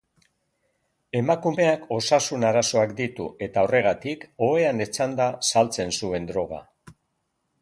[1.19, 6.65] Emakumeak osasun arazoak ditu eta horregatik, ohean etzanda saltzen zuen droga.